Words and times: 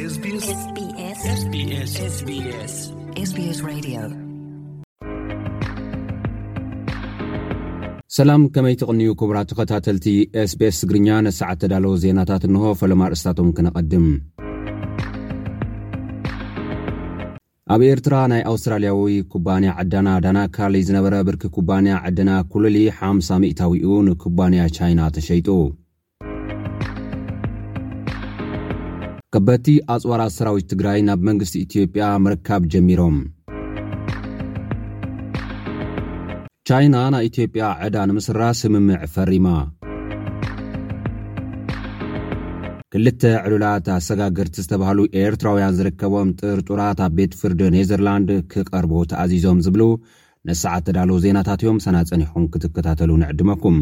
ሰላም 0.00 0.52
ከመይ 8.54 8.76
ትቕንዩ 8.82 9.08
ክቡራቱ 9.20 9.50
ኸታተልቲ 9.58 10.04
ኤስቤስ 10.42 10.78
ትግርኛ 10.82 11.08
ነሳዓ 11.26 11.50
ተዳለ 11.62 11.84
ዜናታት 12.04 12.44
እንሆ 12.48 12.62
ፈለማርእስታቶም 12.82 13.50
ክነቐድምኣብ 13.58 14.42
ኤርትራ 17.92 18.14
ናይ 18.34 18.42
ኣውስትራልያዊ 18.54 19.14
ኩባንያ 19.34 19.72
ዕዳና 19.84 20.08
ዳናካልይ 20.26 20.86
ዝነበረ 20.90 21.14
ብርኪ 21.30 21.44
ኩባንያ 21.58 21.92
ዕድና 22.10 22.30
ኩልል 22.54 22.78
ሓ0 23.00 23.30
0እታዊኡ 23.42 23.92
ንኩባንያ 24.10 24.62
ቻይና 24.78 25.00
ተሸይጡ 25.18 25.50
ከበቲ 29.34 29.66
ኣጽዋራት 29.94 30.32
ሰራዊት 30.36 30.66
ትግራይ 30.70 31.00
ናብ 31.08 31.20
መንግስቲ 31.26 31.54
ኢትዮጵያ 31.66 32.04
ምርካብ 32.22 32.62
ጀሚሮም 32.72 33.16
ቻይና 36.68 36.96
ና 37.14 37.20
ኢትዮጵያ 37.28 37.64
ዕዳ 37.86 37.96
ንምስራ 38.10 38.40
ስምምዕ 38.60 38.98
ፈሪማ 39.14 39.46
ክልተ 42.94 43.22
ዕዱላት 43.44 43.88
ኣሰጋግርቲ 43.98 44.56
ዝተባሃሉ 44.64 45.00
ኤርትራውያን 45.22 45.76
ዝርከቦም 45.78 46.34
ጥርጡራት 46.42 47.00
ኣብ 47.08 47.14
ቤት 47.20 47.38
ፍርድ 47.42 47.60
ኔዘርላንድ 47.76 48.30
ኪቐርቦ 48.54 48.92
ተኣዚዞም 49.12 49.60
ዝብሉ 49.68 49.82
ነሰዓት 50.50 50.84
ተዳሎ 50.90 51.10
ዜናታት 51.26 51.62
ዮም 51.68 51.80
ሰናጸኒሖም 51.86 52.50
ክትከታተሉ 52.54 53.10
ንዕድመኩም 53.24 53.78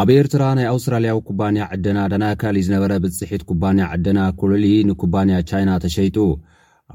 ኣብ 0.00 0.10
ኤርትራ 0.14 0.42
ናይ 0.56 0.66
ኣውስትራልያዊ 0.72 1.16
ኩባንያ 1.28 1.62
ዓደና 1.74 1.98
ዳናካሊ 2.12 2.58
ዝነበረ 2.66 2.92
ብጽሒት 3.04 3.42
ኩባንያ 3.48 3.82
ዓደና 3.94 4.20
ኩርሊ 4.40 4.66
ንኩባንያ 4.88 5.36
ቻይና 5.50 5.70
ተሸይጡ 5.84 6.16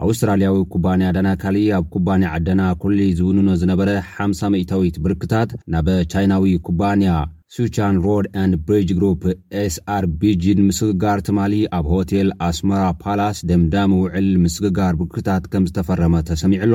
ኣውስትራልያዊ 0.05 0.55
ኩባንያ 0.73 1.07
ዳናካሊ 1.17 1.57
ኣብ 1.77 1.85
ኩባንያ 1.95 2.27
ዓደና 2.37 2.61
ኵልል 2.81 3.11
ዝውንኖ 3.19 3.49
ዝነበረ 3.63 3.89
50መዊት 4.15 4.97
ብርክታት 5.05 5.51
ናበ 5.75 5.89
ቻይናዊ 6.13 6.45
ኩባንያ 6.69 7.11
ሱቻን 7.57 7.99
ሮድ 8.07 8.25
ን 8.49 8.51
ብሪጅ 8.69 8.89
ግሩፕ 8.97 9.23
ኤስኣር 9.65 10.05
ቢጅን 10.21 10.61
ምስግጋር 10.69 11.19
ትማሊ 11.29 11.53
ኣብ 11.79 11.87
ሆቴል 11.95 12.29
ኣስመራ 12.49 12.83
ፓላስ 13.03 13.39
ደምዳሚ 13.51 13.93
ውዕል 14.03 14.29
ምስግጋር 14.45 14.93
ብርክታት 15.01 15.45
ከም 15.53 15.65
ዝተፈረመ 15.71 16.15
ተሰሚዑኣሎ 16.31 16.73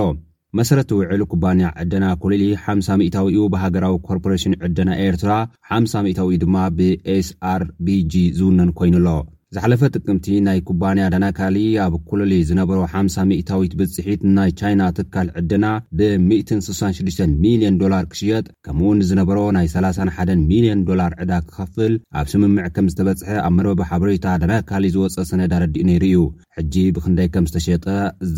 መሰረቲ 0.58 0.88
ውዕሉ 0.98 1.20
ኩባንያ 1.32 1.66
ዕደና 1.82 2.04
ኩልእል 2.22 2.52
ሓምሳ 2.62 2.88
ሚታዊኡ 3.02 3.44
ብሃገራዊ 3.54 3.94
ኮርፖሬሽን 4.08 4.56
ዕደና 4.68 4.90
ኤርትራ 5.06 5.32
ሓምሳ 5.70 5.92
ሚታዊ 6.06 6.34
ድማ 6.44 6.56
ብ 6.78 6.90
ኤስአር 7.16 7.64
ቢጂ 7.86 8.12
ዝውነን 8.38 8.72
ኮይኑ 8.80 8.96
ኣሎ 9.02 9.08
ዝሓለፈ 9.54 9.80
ጥቅምቲ 9.96 10.26
ናይ 10.46 10.58
ኩባንያ 10.66 11.04
ዳናካሊ 11.12 11.54
ኣብ 11.84 11.94
ኩልል 12.08 12.32
ዝነበሮ 12.48 12.76
ሓ0 12.92 13.16
ሚ0ታዊት 13.30 13.72
ብፅሒት 13.78 14.20
ናይ 14.36 14.50
ቻይና 14.60 14.82
ትካል 14.98 15.28
ዕድና 15.38 15.64
ብ166 15.98 17.22
ሚሊዮን 17.44 17.78
ዶላር 17.80 18.04
ክሽየጥ 18.12 18.44
ከምኡ 18.66 18.84
እውን 18.88 19.00
ዝነበሮ 19.08 19.38
ናይ 19.56 19.66
31 19.72 20.32
ሚልዮን 20.50 20.84
ዶላር 20.90 21.14
ዕዳ 21.24 21.32
ክኸፍል 21.48 21.96
ኣብ 22.20 22.28
ስምምዕ 22.34 22.68
ከም 22.76 22.90
ዝተበፅሐ 22.92 23.34
ኣብ 23.48 23.52
መርበቢ 23.58 23.82
ሓበሬታ 23.90 24.36
ዳናካሊ 24.44 24.84
ዝወፀ 24.96 25.24
ሰነድ 25.32 25.54
ኣረዲኡ 25.58 25.86
ነይሩ 25.90 26.04
እዩ 26.10 26.20
ሕጂ 26.58 26.74
ብክንደይ 26.98 27.30
ከም 27.36 27.48
ዝተሸየጠ 27.50 27.86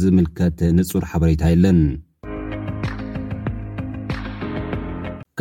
ዝምልከት 0.00 0.58
ንጹር 0.80 1.06
ሓበሬታ 1.12 1.44
የለን 1.54 1.80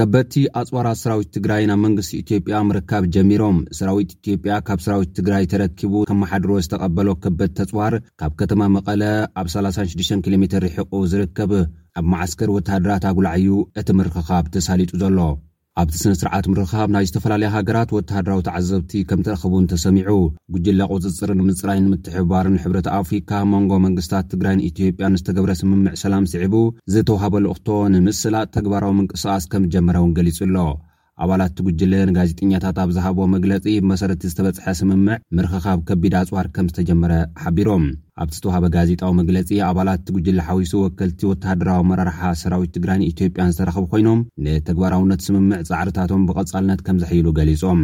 ገበድቲ 0.02 0.34
ኣጽዋራት 0.60 0.98
ሰራዊት 1.02 1.28
ትግራይ 1.36 1.64
ናብ 1.70 1.80
መንግስቲ 1.86 2.12
ኢትዮጵያ 2.22 2.60
ምርካብ 2.68 3.04
ጀሚሮም 3.16 3.58
ሰራዊት 3.80 4.12
ኢትዮጵያ 4.16 4.54
ካብ 4.68 4.80
ሰራዊት 4.86 5.12
ትግራይ 5.18 5.44
ተረኪቡ 5.52 5.94
ከመሓደሮ 6.10 6.52
ዝተቐበሎ 6.66 7.08
ከበት 7.26 7.54
ተጽዋር 7.60 7.96
ካብ 8.22 8.34
ከተማ 8.42 8.62
መቐለ 8.78 9.02
ኣብ 9.42 9.50
36 9.56 10.18
ኪ 10.28 10.34
ሜ 10.46 10.50
ሪሕቁ 10.66 10.94
ዝርከብ 11.14 11.54
ኣብ 12.02 12.06
መዓስከር 12.16 12.52
ወታሃደራት 12.58 13.06
ኣጕልዐዩ 13.12 13.54
እቲ 13.84 13.90
ምርክኻብ 14.02 14.46
ተሳሊጡ 14.56 14.92
ዘሎ 15.04 15.20
ኣብቲ 15.80 15.94
ስነ 16.04 16.14
ስርዓት 16.22 16.46
ምርኻብ 16.52 16.90
ናይ 16.94 17.06
ዝተፈላለየ 17.10 17.50
ሃገራት 17.54 17.94
ወተሃድራዊተዓዘብቲ 17.96 18.92
ከም 19.10 19.22
ተረኸቡን 19.26 19.68
ተሰሚዑ 19.74 20.10
ጕጅለ 20.54 20.80
ቁጽፅር 20.96 21.32
ንምጽራይ 21.40 21.80
ንምትሕባርን 21.86 22.60
ሕብረት 22.64 22.90
ኣፍሪካ 23.00 23.32
መንጎ 23.54 23.72
መንግስታት 23.86 24.30
ትግራይን 24.34 24.66
ኢትዮጵያ 24.72 25.12
ንዝተገብረ 25.16 25.54
ስምምዕ 25.62 25.94
ሰላም 26.04 26.28
ስዕቡ 26.36 26.56
ዘተውሃበልእክቶ 26.96 27.70
ንምስላጥ 27.96 28.48
ተግባራዊ 28.60 28.94
ምንቅስቓስ 29.02 29.46
ከም 29.54 29.70
ጀመረ 29.76 29.96
እውን 30.04 30.16
ገሊጹ 30.20 30.40
ኣሎ 30.50 30.58
ኣባላት 31.24 31.52
ቲ 31.58 31.64
ጉጅለን 31.66 32.10
ጋዜጠኛታት 32.18 32.78
ኣብ 32.84 32.90
ዝሃቦ 32.96 33.18
መግለፂ 33.34 33.64
ብመሰረቲ 33.84 34.22
ዝተበፅሐ 34.32 34.66
ስምምዕ 34.80 35.18
ምርክኻብ 35.38 35.80
ከቢድ 35.88 36.14
ኣፅዋር 36.20 36.48
ከም 36.56 36.68
ዝተጀመረ 36.72 37.12
ሓቢሮም 37.44 37.84
ኣብቲ 38.24 38.34
ዝተዋሃበ 38.38 38.66
ጋዜጣዊ 38.76 39.12
መግለፂ 39.20 39.50
ኣባላት 39.70 40.00
እቲ 40.04 40.08
ጉጅለ 40.16 40.40
ሓዊሱ 40.48 40.74
ወከልቲ 40.86 41.20
ወተሃደራዊ 41.32 41.82
መራርሓ 41.92 42.20
ሰራዊት 42.42 42.74
ትግራይን 42.78 43.08
ኢትዮጵያን 43.12 43.54
ዝተረኽቡ 43.56 43.86
ኮይኖም 43.94 44.22
ንተግባራውነት 44.46 45.24
ስምምዕ 45.28 45.62
ፃዕርታቶም 45.70 46.26
ብቐፃልነት 46.30 46.82
ከም 46.88 47.00
ዘሕይሉ 47.04 47.28
ገሊፆም 47.40 47.84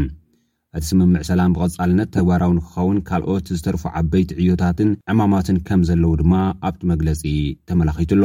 እቲ 0.78 0.84
ስምምዕ 0.92 1.22
ሰላም 1.32 1.54
ብቐፃልነት 1.58 2.12
ተግባራውን 2.18 2.60
ክኸውን 2.68 2.98
ካልኦት 3.10 3.48
ዝተርፉ 3.60 3.84
ዓበይቲ 4.00 4.32
ዕዮታትን 4.42 4.90
ዕማማትን 5.14 5.60
ከም 5.70 5.84
ዘለዉ 5.92 6.14
ድማ 6.24 6.34
ኣብቲ 6.70 6.82
መግለፂ 6.94 7.24
ተመላኪቱሎ 7.70 8.24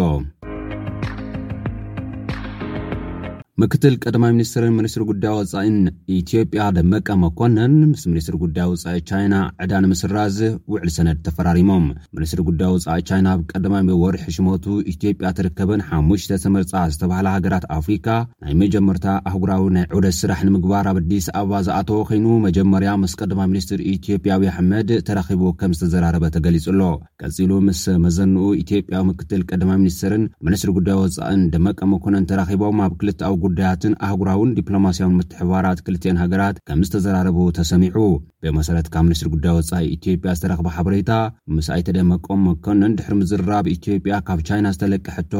ምክትል 3.60 3.94
ቀደማይ 4.02 4.30
ሚኒስትርን 4.34 4.74
ምኒስትሪ 4.76 5.02
ጉዳይ 5.08 5.32
ወፃእን 5.38 5.74
ኢትዮጵያ 6.18 6.62
ደመቀ 6.76 7.08
መኮነን 7.24 7.72
ምስ 7.88 8.02
ሚኒስትሪ 8.10 8.36
ጉዳይ 8.44 8.66
ውፃኢ 8.70 9.00
ቻይና 9.10 9.34
ዕዳን 9.62 9.84
ምስራዝ 9.90 10.36
ውዕል 10.72 10.90
ሰነድ 10.94 11.18
ተፈራሪሞም 11.26 11.84
ኒስትሪ 12.22 12.40
ጉዳይ 12.46 12.70
ውፃኢ 12.74 13.02
ቻይና 13.08 13.26
ኣብ 13.34 13.40
ቀደማ 13.52 13.74
ወርሒ 14.02 14.22
ሽመቱ 14.36 14.64
ኢትዮጵያ 14.92 15.32
ትርከበን 15.40 15.82
ሓሙሽተ 15.90 16.38
ተመርፃ 16.44 16.72
ዝተባህለ 16.94 17.26
ሃገራት 17.34 17.66
ኣፍሪካ 17.78 18.06
ናይ 18.44 18.54
መጀመርታ 18.62 19.06
ኣህጉራዊ 19.30 19.66
ናይ 19.76 19.84
ዑደት 19.98 20.16
ስራሕ 20.20 20.40
ንምግባር 20.48 20.88
ኣብ 20.92 20.98
ኣዲስ 21.02 21.26
ኣበባ 21.40 21.60
ዝኣተወ 21.66 22.00
ኮይኑ 22.12 22.26
መጀመርያ 22.46 22.94
ምስ 23.02 23.16
ቀደማ 23.20 23.38
ሚኒስትር 23.52 23.80
ኢትዮጵያ 23.94 24.40
ዊ 24.44 24.50
ኣሕመድ 24.54 24.90
ተራኺቦ 25.10 25.44
ከም 25.60 25.74
ዝተዘራረበ 25.80 26.24
ተገሊፁሎ 26.38 26.80
ቀፂሉ 27.24 27.52
ምስ 27.68 27.84
መዘንኡ 28.06 28.46
ኢትጵያ 28.62 28.98
ምክትል 29.12 29.44
ቀደማ 29.52 29.70
ሚኒስትርን 29.84 30.24
ንስሪ 30.54 30.72
ጉዳ 30.80 30.90
ወፃእን 31.02 31.44
ደመቀ 31.54 31.78
መኮነን 31.94 32.28
ተራቦም 32.32 32.80
ኣብ 32.88 32.96
ክል 33.02 33.12
ኣው 33.30 33.38
ጉዳያትን 33.44 33.94
ኣህጉራውን 34.06 34.52
ዲፕሎማስያዊን 34.58 35.16
ምትሕባራት 35.18 35.78
ክልትኤን 35.86 36.20
ሃገራት 36.22 36.56
ከም 36.68 36.80
ዝተዘራረቡ 36.86 37.38
ተሰሚዑ 37.58 37.96
ብመሰረት 38.44 38.88
ካብ 38.94 39.04
ሚኒስትሪ 39.08 39.28
ጉዳይ 39.34 39.54
ወጻኢ 39.58 39.84
ኢትዮጵያ 39.96 40.34
ዝተረኽቦ 40.38 40.66
ሓበሬታ 40.76 41.10
ምስኣይተደመቆም 41.56 42.40
መኮንን 42.48 42.96
ድሕሪ 43.00 43.14
ምዝርራብ 43.22 43.68
ኢትዮጵያ 43.76 44.22
ካብ 44.28 44.40
ቻይና 44.50 44.66
ዝተለቅሐቶ 44.76 45.34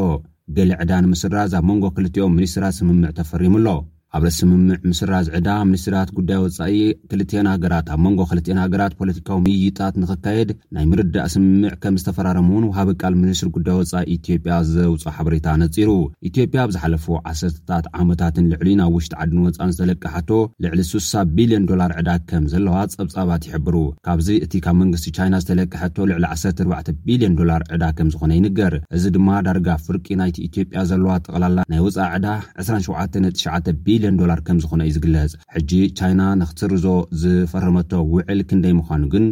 ገሌ 0.59 0.71
ዕዳንምስራዝኣብ 0.85 1.67
መንጎ 1.71 1.85
ክልትኦም 1.99 2.37
ሚኒስትራት 2.41 2.77
ስምምዕ 2.81 3.13
ተፈሪሙ 3.21 3.55
ኣሎ 3.63 3.69
ኣብረ 4.17 4.29
ስምምዕ 4.39 4.77
ምስራዝ 4.91 5.27
ዕዳ 5.37 5.49
ምኒስትራት 5.69 6.09
ጉዳይ 6.17 6.39
ወፃኢ 6.45 6.73
ክልትኤና 7.11 7.49
ሃገራት 7.55 7.87
ኣብ 7.93 8.01
መንጎ 8.05 8.19
ክልና 8.31 8.59
ሃገራት 8.65 8.95
ፖለቲካዊ 9.01 9.39
ምይይጣት 9.47 9.95
ንኽካየድ 10.01 10.51
ናይ 10.77 10.85
ምርዳእ 10.91 11.29
ስምምዕ 11.35 11.71
ከም 11.83 11.95
ዝተፈራረሙ 12.01 12.49
እውን 12.55 12.65
ውሃበ 12.71 12.91
ቃል 13.03 13.15
ምኒስትሪ 13.21 13.49
ጉዳይ 13.57 13.77
ወፃኢ 13.79 14.05
ኢትዮጵያ 14.17 14.57
ዘውፅ 14.73 15.05
ሓበሬታ 15.19 15.47
ነጺሩ 15.63 15.91
ኢትዮጵያ 16.31 16.65
ብዝሓለፉ 16.73 17.07
ዓሰርታት 17.31 17.87
ዓመታትን 18.03 18.47
ልዕሊ 18.53 18.69
ናብ 18.81 18.93
ውሽጢ 18.99 19.17
ዓድን 19.23 19.41
ወፃእን 19.47 19.73
ዝተለቅሐቶ 19.77 20.31
ልዕሊ 20.65 20.81
6ሳቢልዮን 20.91 21.65
ዶላር 21.71 21.95
ዕዳ 22.03 22.11
ከም 22.33 22.45
ዘለዋ 22.57 22.77
ጸብጻባት 22.97 23.43
ይሕብሩ 23.51 23.77
ካብዚ 24.09 24.29
እቲ 24.49 24.53
ካብ 24.69 24.77
መንግስቲ 24.83 25.09
ቻይና 25.21 25.35
ዝተለቅሐቶ 25.45 25.97
ልዕሊ 26.13 26.25
14ቢልዮን 26.35 27.39
ዶላር 27.41 27.65
ዕዳ 27.77 27.85
ከም 27.99 28.11
ዝኾነ 28.17 28.31
ይንገር 28.41 28.77
እዚ 28.99 29.05
ድማ 29.17 29.29
ዳርጋ 29.49 29.69
ፍርቂ 29.89 30.07
ናይቲ 30.25 30.37
ኢትዮጵያ 30.51 30.85
ዘለዋ 30.93 31.11
ጠቕላላ 31.27 31.59
ናይ 31.75 31.83
ወፃኢ 31.89 32.11
ዕዳ 32.21 32.27
279 32.69 33.75
ብልን 33.89 34.01
ዝነእዩ 34.03 34.97
ግፅ 35.07 35.33
ሕጂ 35.55 35.73
ቻይና 35.99 36.23
ንኽትርዞ 36.41 36.87
ዝፈርመቶ 37.21 37.93
ውዕል 38.15 38.41
ክንደይ 38.49 38.75
ምዃኑ 38.81 39.03
ግን 39.15 39.25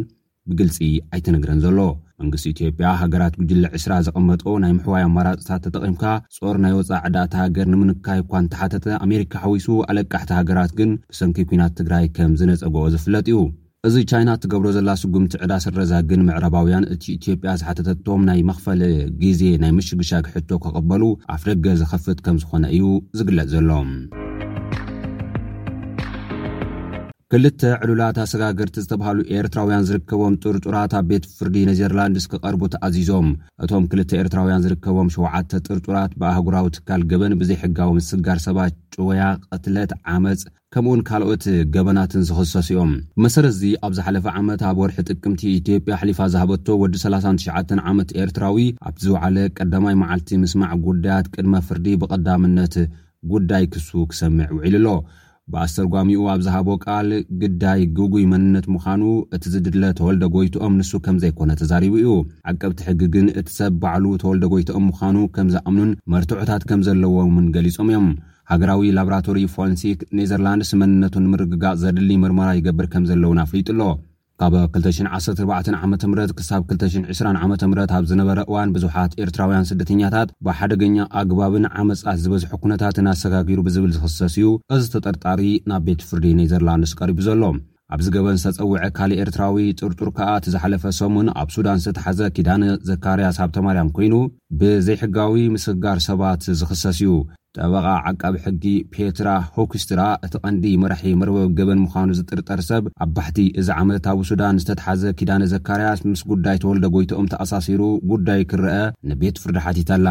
ብግልፂ 0.49 0.77
ኣይትነግረን 1.15 1.59
ዘሎ 1.63 1.79
መንግስቲ 2.21 2.45
ኢትዮ 2.53 2.67
ያ 2.85 2.89
ሃገራት 3.01 3.33
ጉጅለ 3.39 3.63
2ስራ 3.77 3.93
ዘቐመጦ 4.05 4.43
ናይ 4.63 4.71
ምሕዋይ 4.77 5.03
ኣመራፅታት 5.07 5.61
ተጠቒምካ 5.65 6.03
ፆር 6.37 6.55
ናይ 6.63 6.73
ወፃ 6.77 6.89
ዕዳ 7.07 7.17
ተ 7.31 7.39
ሃገር 7.41 7.67
ንምንካይ 7.73 8.19
እኳን 8.23 8.49
ተሓተተ 8.53 8.85
ኣሜሪካ 9.05 9.33
ሓዊሱ 9.43 9.67
ኣለቃሕቲ 9.93 10.29
ሃገራት 10.39 10.73
ግን 10.79 10.91
ብሰንኪ 11.13 11.37
ኩናት 11.51 11.73
ትግራይ 11.79 12.05
ከም 12.17 12.33
ዝነፀግኦ 12.41 12.83
ዝፍለጥ 12.95 13.25
እዩ 13.31 13.39
እዚ 13.89 13.95
ቻይና 14.13 14.29
እትገብሮ 14.37 14.67
ዘላ 14.77 14.89
ስጉምቲ 15.01 15.33
ዕዳ 15.45 15.53
ስረዛግን 15.65 16.25
ምዕረባውያን 16.29 16.87
እቲ 16.95 17.03
ኢትዮጵያ 17.17 17.53
ዝሓተቶም 17.61 18.23
ናይ 18.29 18.41
መክፈለ 18.49 18.81
ግዜ 19.23 19.41
ናይ 19.65 19.73
ምሽግሻግሕቶ 19.79 20.49
ከቐበሉ 20.65 21.03
ኣፍ 21.35 21.45
ደገ 21.51 21.65
ዝከፍት 21.83 22.21
ከም 22.27 22.39
ዝኾነ 22.43 22.63
እዩ 22.77 22.83
ዝግለፅ 23.21 23.49
ዘሎ 23.55 23.69
ክልተ 27.33 27.61
ዕሉላት 27.83 28.17
ኣሰጋግርቲ 28.21 28.73
ዝተባሃሉ 28.83 29.19
ኤርትራውያን 29.39 29.85
ዝርከቦም 29.89 30.33
ጥርጡራት 30.43 30.93
ኣብ 30.97 31.05
ቤት 31.09 31.25
ፍርዲ 31.35 31.55
ነዘርላንድስክቐርቡትኣዚዞም 31.69 33.27
እቶም 33.65 33.83
ክልተ 33.91 34.11
ኤርትራውያን 34.21 34.63
ዝርከቦም 34.65 35.11
7ውዓተ 35.15 35.51
ጥርጡራት 35.67 36.15
ብኣህጉራዊ 36.21 36.65
ትካል 36.77 37.03
ገበን 37.13 37.35
ብዘይሕጋዊ 37.43 37.91
ምስጋር 37.97 38.39
ሰባት 38.47 38.73
ጭወያ 38.95 39.23
ቅትለት 39.53 39.93
ዓመፅ 40.15 40.41
ከምኡውን 40.75 41.05
ካልኦት 41.11 41.45
ገበናትን 41.77 42.25
ዝኽሰስ 42.31 42.67
እዮም 42.73 42.91
ብመሰረት 43.15 43.55
እዚ 43.57 43.63
ኣብዝ 43.87 43.97
ሓለፈ 44.07 44.25
ዓመት 44.41 44.61
ኣብ 44.71 44.77
ወርሒ 44.83 44.99
ጥቅምቲ 45.11 45.41
ኢትዮጵያ 45.61 45.95
ሓሊፋ 46.03 46.19
ዝሃበቶ 46.35 46.67
ወዲ 46.83 46.95
39 47.05 47.83
ዓመት 47.93 48.09
ኤርትራዊ 48.25 48.59
ኣብዝ 48.89 49.07
በዕለ 49.15 49.37
ቀዳማይ 49.59 49.97
መዓልቲ 50.03 50.29
ምስማዕ 50.43 50.73
ጉዳያት 50.89 51.31
ቅድመ 51.37 51.55
ፍርዲ 51.69 51.87
ብቐዳምነት 52.03 52.77
ጉዳይ 53.35 53.65
ክሱ 53.73 53.89
ክሰምዕ 54.11 54.49
ውዒሉ 54.59 54.85
ኣሎ 54.95 54.99
ብኣሰርጓሚኡ 55.51 56.23
ኣብዝሃቦ 56.33 56.67
ቃል 56.85 57.07
ግዳይ 57.41 57.79
ግጉይ 57.97 58.25
መንነት 58.33 58.65
ምዃኑ 58.73 59.01
እቲ 59.35 59.43
ዝድድለ 59.53 59.83
ተወልደ 59.99 60.23
ጎይትኦም 60.35 60.75
ንሱ 60.79 60.91
ከም 61.05 61.15
ዘይኮነ 61.23 61.49
ተዛሪቡ 61.61 61.93
እዩ 62.01 62.09
ዓቀብቲ 62.51 62.77
ሕጊ 62.89 63.01
ግን 63.15 63.27
እቲ 63.39 63.47
ሰብ 63.57 63.73
ባዕሉ 63.85 64.05
ተወልደ 64.23 64.43
ጎይቶኦም 64.53 64.85
ምዃኑ 64.91 65.17
ከም 65.37 65.49
ዝኣምኑን 65.55 65.97
መርትዑታት 66.13 66.65
ከም 66.71 66.83
ዘለዎምን 66.89 67.47
ገሊፆም 67.57 67.89
እዮም 67.93 68.07
ሃገራዊ 68.53 68.93
ላብራቶሪ 68.99 69.37
ፎንሲክ 69.55 69.99
ኔዘርላንድስ 70.19 70.71
መንነቱ 70.83 71.15
ንምርግጋጽ 71.25 71.77
ዘድሊ 71.85 72.09
ምርመራ 72.25 72.51
ይገብር 72.61 72.87
ከም 72.95 73.03
ዘለውን 73.11 73.43
ኣፍሊጡኣሎ 73.47 73.81
ካብ 74.41 74.55
214 74.75 75.73
ዓ 75.79 75.87
ምት 75.89 76.03
ክሳብ 76.37 76.61
220 76.69 77.19
ዓ 77.45 77.47
ምት 77.71 77.91
ኣብ 77.97 78.05
ዝነበረ 78.11 78.37
እዋን 78.47 78.69
ብዙሓት 78.75 79.11
ኤርትራውያን 79.23 79.67
ስደተኛታት 79.69 80.29
ብሓደገኛ 80.45 80.95
ኣግባብን 81.19 81.65
ዓመፃት 81.81 82.17
ዝበዝሖ 82.23 82.47
ኩነታት 82.63 82.97
ናኣሰጋጊሩ 83.07 83.59
ብዝብል 83.67 83.91
ዝኽሰስ 83.95 84.35
እዩ 84.39 84.45
እዚ 84.75 84.85
ተጠርጣሪ 84.95 85.41
ናብ 85.71 85.83
ቤት 85.89 86.01
ፍርዲ 86.11 86.25
ኔዘርላንድስ 86.39 86.93
ቀሪቡ 87.01 87.19
ዘሎ 87.27 87.41
ኣብዝ 87.95 88.07
ገበን 88.15 88.39
ዝተፀውዐ 88.43 88.81
ካልእ 88.97 89.21
ኤርትራዊ 89.25 89.57
ጥርጡር 89.81 90.09
ከኣ 90.17 90.29
ቲ 90.45 90.53
ዝሓለፈ 90.53 90.83
ሰሙን 91.01 91.29
ኣብ 91.41 91.49
ሱዳን 91.57 91.83
ዝተሓዘ 91.85 92.19
ኪዳን 92.37 92.63
ዘካርያ 92.89 93.29
ሳብተማርያም 93.39 93.93
ኮይኑ 93.97 94.13
ብዘይሕጋዊ 94.61 95.35
ምስክጋር 95.57 95.99
ሰባት 96.09 96.43
ዝኽሰስ 96.61 96.99
እዩ 97.03 97.11
ጠበቓ 97.59 97.87
ዓቃቢ 98.09 98.35
ሕጊ 98.43 98.65
ፔትራ 98.91 99.29
ሆክስትራ 99.55 100.01
እቲ 100.25 100.33
ቐንዲ 100.43 100.63
መርሒ 100.83 101.01
መርበብ 101.21 101.49
ገበን 101.57 101.81
ምዃኑ 101.85 102.07
ዝጥርጠር 102.19 102.59
ሰብ 102.69 102.83
ኣብ 103.05 103.09
ባሕቲ 103.15 103.39
እዚ 103.61 103.67
ዓመትብ 103.81 104.19
ሱዳን 104.29 104.61
ዝተትሓዘ 104.61 105.01
ኪዳነ 105.21 105.41
ዘካርያስ 105.53 106.01
ምስ 106.09 106.23
ጕዳይ 106.31 106.59
ተወልደ 106.63 106.85
ጐይቶኦም 106.95 107.29
ተኣሳሲሩ 107.33 107.81
ጕዳይ 108.11 108.43
ክርአ 108.51 108.77
ንቤት 109.11 109.41
ፍርዲ 109.43 109.57
ሓቲትላ 109.65 110.07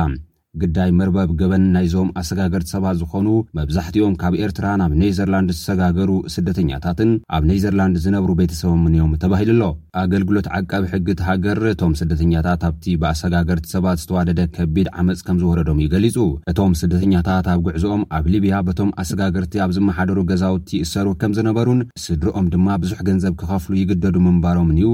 ግዳይ 0.62 0.90
መርበብ 0.98 1.30
ገበን 1.40 1.64
ናይዞም 1.74 2.08
ኣሰጋገርቲ 2.20 2.68
ሰባት 2.74 2.96
ዝኾኑ 3.00 3.26
መብዛሕቲኦም 3.58 4.14
ካብ 4.20 4.34
ኤርትራ 4.44 4.64
ኣብ 4.86 4.92
ኔዘርላንድ 5.00 5.50
ዝሰጋገሩ 5.56 6.10
ስደተኛታትን 6.34 7.10
ኣብ 7.36 7.44
ኔዘርላንድ 7.50 7.96
ዝነብሩ 8.04 8.30
ቤተሰቦምን 8.40 8.94
እዮም 8.96 9.12
ተባሂሉ 9.24 9.48
ኣሎ 9.56 9.66
ኣገልግሎት 10.02 10.46
ዓቃቢ 10.58 10.84
ሕጊቲ 10.94 11.20
ሃገር 11.28 11.60
እቶም 11.72 11.92
ስደተኛታት 12.00 12.64
ኣብቲ 12.70 12.84
ብኣሰጋገርቲ 13.02 13.66
ሰባት 13.76 14.00
ዝተዋደደ 14.04 14.40
ከቢድ 14.56 14.88
ዓመፅ 15.02 15.20
ከም 15.26 15.38
ዝወረዶም 15.42 15.80
እዩ 15.84 15.88
ገሊፁ 15.94 16.18
እቶም 16.52 16.74
ስደተኛታት 16.82 17.46
ኣብ 17.54 17.62
ጉዕዞኦም 17.68 18.02
ኣብ 18.18 18.26
ሊብያ 18.34 18.54
በቶም 18.70 18.92
ኣሰጋገርቲ 19.02 19.54
ኣብ 19.66 19.72
ዝመሓደሩ 19.78 20.18
ገዛውቲ 20.32 20.70
ይእሰሩ 20.82 21.06
ከም 21.22 21.34
ዝነበሩን 21.38 21.82
ስድሪኦም 22.06 22.48
ድማ 22.54 22.66
ብዙሕ 22.84 22.98
ገንዘብ 23.10 23.34
ክኸፍሉ 23.42 23.74
ይግደዱ 23.82 24.16
ምንባሮምን 24.28 24.78
እዩ 24.82 24.90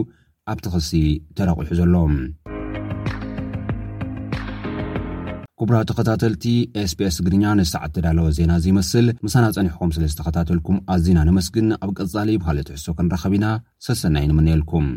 ኣብቲ 0.55 0.67
ክሲ 0.77 0.93
ተረቂሑ 1.39 1.69
ዘሎም 1.81 2.13
ክቡራ 5.61 5.77
ተኸታተልቲ 5.89 6.43
ስpስ 6.91 7.17
ግርኛ 7.27 7.45
ንሳዕትዳለወ 7.61 8.27
ዜና 8.39 8.51
እዙ 8.61 8.67
ይመስል 8.73 9.07
ምሳና 9.27 9.45
ጸኒሕኩም 9.57 9.91
ስለ 9.97 10.05
ዝተኸታተልኩም 10.13 10.79
ኣዝና 10.95 11.19
ንመስግን 11.29 11.69
ኣብ 11.85 11.91
ቀፃሊ 12.01 12.29
ይበሃል 12.35 12.59
ትሕሶ 12.69 12.87
ክንረኸብ 12.99 13.35
ኢና 13.39 13.47
ሰሰና 13.87 14.19
ይንምንአልኩም 14.25 14.89